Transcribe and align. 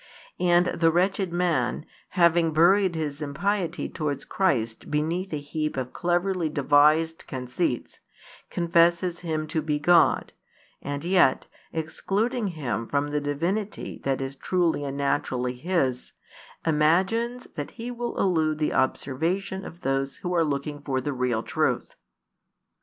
And 0.39 0.65
the 0.65 0.89
wretched 0.91 1.31
man, 1.31 1.85
having 2.17 2.53
buried 2.53 2.95
his 2.95 3.21
impiety 3.21 3.87
towards 3.87 4.25
Christ 4.25 4.89
beneath 4.89 5.31
a 5.31 5.37
heap 5.37 5.77
of 5.77 5.93
cleverly 5.93 6.49
devised 6.49 7.27
conceits, 7.27 7.99
confesses 8.49 9.19
Him 9.19 9.45
to 9.45 9.61
be 9.61 9.77
God, 9.77 10.33
and 10.81 11.03
yet, 11.05 11.45
excluding 11.71 12.47
Him 12.47 12.87
from 12.87 13.09
the 13.09 13.21
Divinity 13.21 14.01
that 14.03 14.21
is 14.21 14.35
truly 14.35 14.83
and 14.85 14.97
naturally 14.97 15.53
His, 15.53 16.13
imagines 16.65 17.45
that 17.53 17.69
he 17.77 17.91
will 17.91 18.17
elude 18.17 18.57
the 18.57 18.73
observation 18.73 19.63
of 19.63 19.81
those 19.81 20.17
who 20.25 20.33
are 20.33 20.43
looking 20.43 20.81
for 20.81 20.99
the 20.99 21.13
real 21.13 21.43
truth. 21.43 21.95